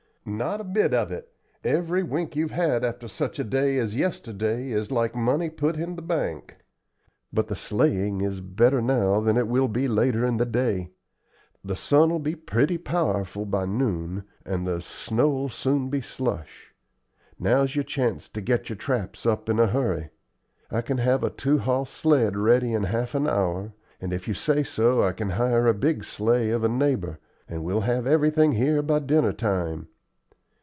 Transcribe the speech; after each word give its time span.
"Not 0.23 0.61
a 0.61 0.63
bit 0.63 0.93
of 0.93 1.11
it. 1.11 1.33
Every 1.63 2.03
wink 2.03 2.35
you've 2.35 2.51
had 2.51 2.85
after 2.85 3.07
such 3.07 3.39
a 3.39 3.43
day 3.43 3.79
as 3.79 3.95
yesterday 3.95 4.69
is 4.69 4.91
like 4.91 5.15
money 5.15 5.49
put 5.49 5.77
in 5.77 5.95
the 5.95 6.03
bank. 6.03 6.57
But 7.33 7.47
the 7.47 7.55
sleighing 7.55 8.21
is 8.21 8.39
better 8.39 8.83
now 8.83 9.19
than 9.19 9.35
it 9.35 9.47
will 9.47 9.67
be 9.67 9.87
later 9.87 10.23
in 10.23 10.37
the 10.37 10.45
day. 10.45 10.91
The 11.63 11.75
sun'll 11.75 12.19
be 12.19 12.35
pretty 12.35 12.77
powerful 12.77 13.47
by 13.47 13.65
noon, 13.65 14.23
and 14.45 14.67
the 14.67 14.79
snow'll 14.79 15.49
soon 15.49 15.89
be 15.89 16.01
slush. 16.01 16.71
Now's 17.39 17.73
your 17.75 17.83
chance 17.83 18.29
to 18.29 18.41
get 18.41 18.69
your 18.69 18.75
traps 18.77 19.25
up 19.25 19.49
in 19.49 19.59
a 19.59 19.65
hurry. 19.65 20.11
I 20.69 20.81
can 20.81 20.99
have 20.99 21.23
a 21.23 21.31
two 21.31 21.57
hoss 21.57 21.89
sled 21.89 22.37
ready 22.37 22.73
in 22.73 22.83
half 22.83 23.15
an 23.15 23.27
hour, 23.27 23.73
and 23.99 24.13
if 24.13 24.27
you 24.27 24.35
say 24.35 24.61
so 24.61 25.01
I 25.01 25.13
can 25.13 25.31
hire 25.31 25.65
a 25.65 25.73
big 25.73 26.03
sleigh 26.03 26.51
of 26.51 26.63
a 26.63 26.69
neighbor, 26.69 27.17
and 27.49 27.63
we'll 27.63 27.81
have 27.81 28.05
everything 28.05 28.51
here 28.51 28.83
by 28.83 28.99
dinner 28.99 29.33
time. 29.33 29.87